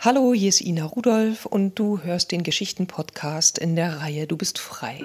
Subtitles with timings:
[0.00, 4.60] Hallo, hier ist Ina Rudolph und du hörst den Geschichten-Podcast in der Reihe Du bist
[4.60, 5.00] frei.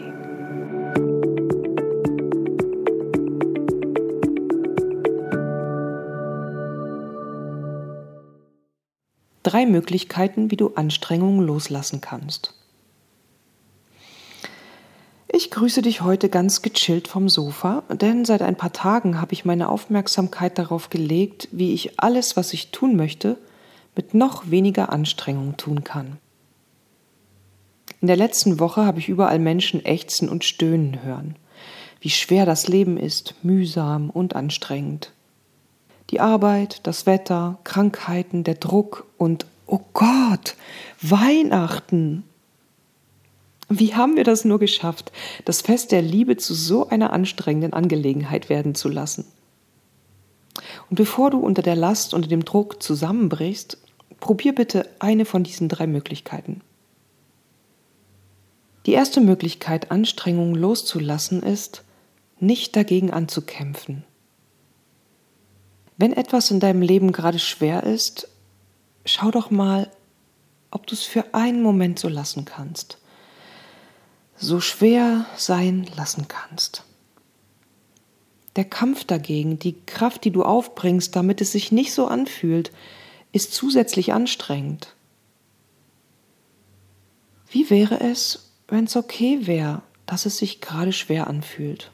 [9.41, 12.53] Drei Möglichkeiten, wie du Anstrengungen loslassen kannst.
[15.27, 19.43] Ich grüße dich heute ganz gechillt vom Sofa, denn seit ein paar Tagen habe ich
[19.43, 23.39] meine Aufmerksamkeit darauf gelegt, wie ich alles, was ich tun möchte,
[23.95, 26.17] mit noch weniger Anstrengung tun kann.
[28.01, 31.35] In der letzten Woche habe ich überall Menschen ächzen und stöhnen hören,
[32.01, 35.13] wie schwer das Leben ist, mühsam und anstrengend.
[36.09, 40.55] Die Arbeit, das Wetter, Krankheiten, der Druck und, oh Gott,
[41.01, 42.23] Weihnachten.
[43.69, 45.11] Wie haben wir das nur geschafft,
[45.45, 49.25] das Fest der Liebe zu so einer anstrengenden Angelegenheit werden zu lassen?
[50.93, 53.79] Und bevor du unter der Last, unter dem Druck zusammenbrichst,
[54.19, 56.61] Probier bitte eine von diesen drei Möglichkeiten.
[58.85, 61.83] Die erste Möglichkeit, Anstrengungen loszulassen, ist,
[62.39, 64.03] nicht dagegen anzukämpfen.
[65.97, 68.29] Wenn etwas in deinem Leben gerade schwer ist,
[69.03, 69.89] schau doch mal,
[70.69, 72.99] ob du es für einen Moment so lassen kannst.
[74.35, 76.83] So schwer sein lassen kannst.
[78.55, 82.71] Der Kampf dagegen, die Kraft, die du aufbringst, damit es sich nicht so anfühlt,
[83.31, 84.95] ist zusätzlich anstrengend.
[87.49, 91.91] Wie wäre es, wenn es okay wäre, dass es sich gerade schwer anfühlt?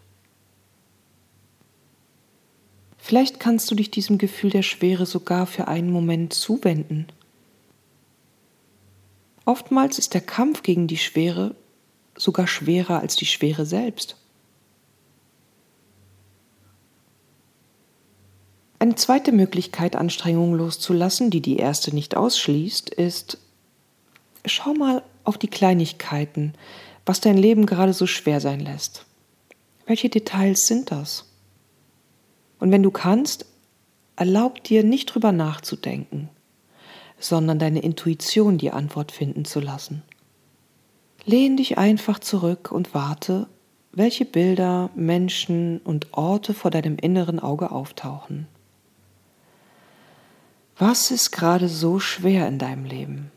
[2.97, 7.07] Vielleicht kannst du dich diesem Gefühl der Schwere sogar für einen Moment zuwenden.
[9.45, 11.55] Oftmals ist der Kampf gegen die Schwere
[12.15, 14.17] sogar schwerer als die Schwere selbst.
[18.89, 23.37] Eine zweite Möglichkeit, Anstrengungen loszulassen, die die erste nicht ausschließt, ist,
[24.45, 26.55] schau mal auf die Kleinigkeiten,
[27.05, 29.05] was dein Leben gerade so schwer sein lässt.
[29.85, 31.25] Welche Details sind das?
[32.57, 33.45] Und wenn du kannst,
[34.15, 36.29] erlaub dir nicht drüber nachzudenken,
[37.19, 40.01] sondern deine Intuition die Antwort finden zu lassen.
[41.25, 43.45] Lehn dich einfach zurück und warte,
[43.91, 48.47] welche Bilder, Menschen und Orte vor deinem inneren Auge auftauchen.
[50.79, 53.33] Was ist gerade so schwer in deinem Leben?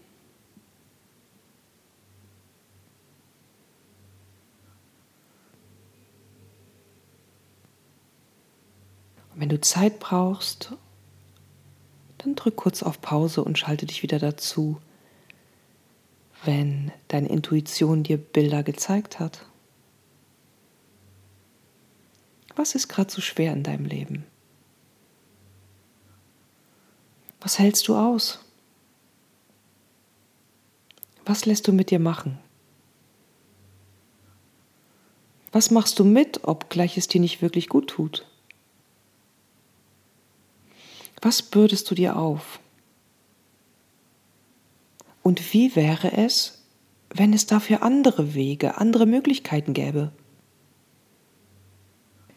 [9.34, 10.72] Und wenn du Zeit brauchst,
[12.18, 14.80] dann drück kurz auf Pause und schalte dich wieder dazu,
[16.44, 19.46] wenn deine Intuition dir Bilder gezeigt hat.
[22.54, 24.26] Was ist gerade so schwer in deinem Leben?
[27.42, 28.38] Was hältst du aus?
[31.26, 32.38] Was lässt du mit dir machen?
[35.50, 38.26] Was machst du mit, obgleich es dir nicht wirklich gut tut?
[41.20, 42.60] Was bürdest du dir auf?
[45.22, 46.62] Und wie wäre es,
[47.10, 50.12] wenn es dafür andere Wege, andere Möglichkeiten gäbe?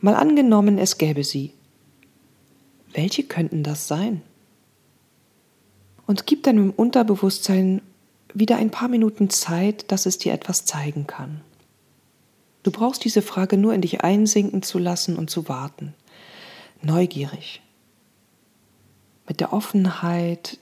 [0.02, 1.54] Mal angenommen, es gäbe sie.
[2.92, 4.22] Welche könnten das sein?
[6.08, 7.82] Und gib deinem Unterbewusstsein
[8.34, 11.42] wieder ein paar Minuten Zeit, dass es dir etwas zeigen kann.
[12.64, 15.94] Du brauchst diese Frage nur in dich einsinken zu lassen und zu warten.
[16.82, 17.62] Neugierig.
[19.28, 20.58] Mit der Offenheit,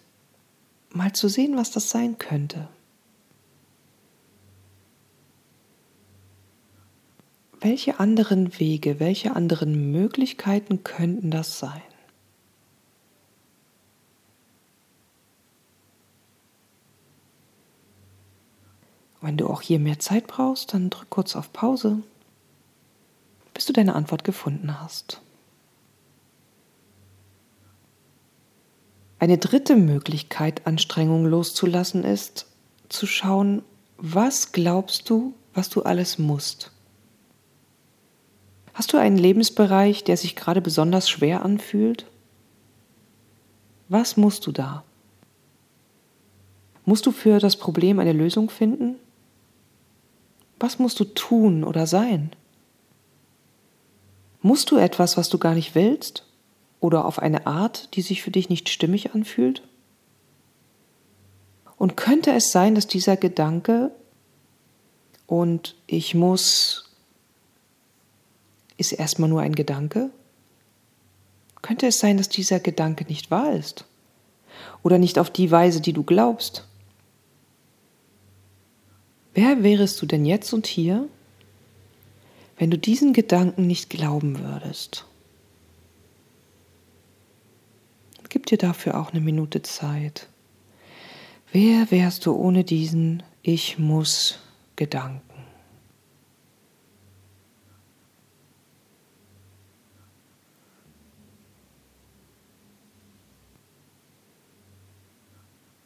[0.92, 2.68] mal zu sehen, was das sein könnte.
[7.60, 11.81] Welche anderen Wege, welche anderen Möglichkeiten könnten das sein?
[19.23, 22.00] Wenn du auch hier mehr Zeit brauchst, dann drück kurz auf Pause,
[23.53, 25.22] bis du deine Antwort gefunden hast.
[29.19, 32.48] Eine dritte Möglichkeit, Anstrengungen loszulassen, ist
[32.89, 33.63] zu schauen,
[33.95, 36.71] was glaubst du, was du alles musst.
[38.74, 42.07] Hast du einen Lebensbereich, der sich gerade besonders schwer anfühlt?
[43.88, 44.83] Was musst du da?
[46.83, 49.00] Musst du für das Problem eine Lösung finden?
[50.63, 52.31] Was musst du tun oder sein?
[54.42, 56.25] Musst du etwas, was du gar nicht willst?
[56.80, 59.62] Oder auf eine Art, die sich für dich nicht stimmig anfühlt?
[61.77, 63.92] Und könnte es sein, dass dieser Gedanke
[65.27, 66.89] und ich muss
[68.77, 70.12] ist erstmal nur ein Gedanke?
[71.62, 73.86] Könnte es sein, dass dieser Gedanke nicht wahr ist?
[74.83, 76.68] oder nicht auf die Weise, die du glaubst.
[79.33, 81.07] Wer wärest du denn jetzt und hier,
[82.57, 85.06] wenn du diesen Gedanken nicht glauben würdest?
[88.30, 90.27] Gib dir dafür auch eine Minute Zeit.
[91.51, 94.39] Wer wärst du ohne diesen Ich muss
[94.75, 95.21] Gedanken?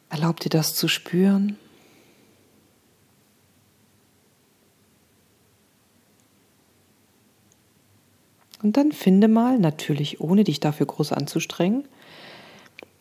[0.08, 1.58] Erlaub dir das zu spüren.
[8.62, 11.84] Und dann finde mal, natürlich ohne dich dafür groß anzustrengen,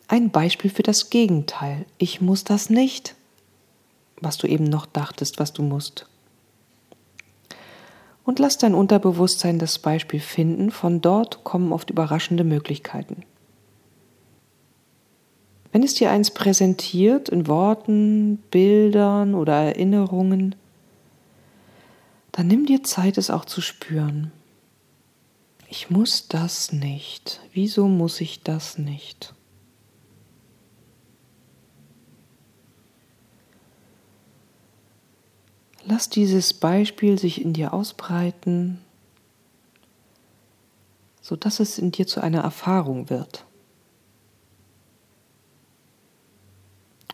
[0.08, 1.86] ein Beispiel für das Gegenteil.
[1.98, 3.16] Ich muss das nicht,
[4.22, 6.08] was du eben noch dachtest, was du musst.
[8.24, 13.24] Und lass dein Unterbewusstsein das Beispiel finden, von dort kommen oft überraschende Möglichkeiten.
[15.72, 20.56] Wenn es dir eins präsentiert in Worten, Bildern oder Erinnerungen,
[22.32, 24.32] dann nimm dir Zeit, es auch zu spüren.
[25.70, 27.42] Ich muss das nicht.
[27.52, 29.34] Wieso muss ich das nicht?
[35.84, 38.82] Lass dieses Beispiel sich in dir ausbreiten,
[41.22, 43.47] sodass es in dir zu einer Erfahrung wird.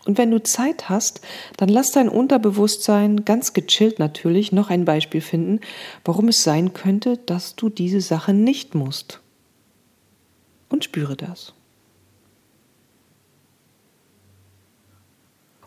[0.05, 1.21] Und wenn du Zeit hast,
[1.57, 5.61] dann lass dein Unterbewusstsein ganz gechillt natürlich noch ein Beispiel finden,
[6.03, 9.21] warum es sein könnte, dass du diese Sache nicht musst.
[10.69, 11.53] Und spüre das.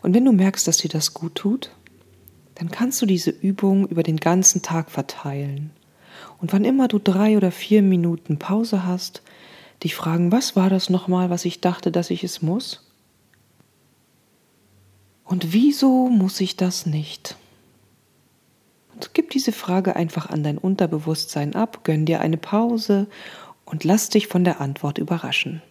[0.01, 1.71] Und wenn du merkst, dass dir das gut tut,
[2.55, 5.71] dann kannst du diese Übung über den ganzen Tag verteilen.
[6.39, 9.21] Und wann immer du drei oder vier Minuten Pause hast,
[9.83, 12.86] dich fragen, was war das nochmal, was ich dachte, dass ich es muss?
[15.27, 17.35] Und wieso muss ich das nicht?
[18.93, 23.07] Und gib diese Frage einfach an dein Unterbewusstsein ab, gönn dir eine Pause
[23.65, 25.61] und lass dich von der Antwort überraschen.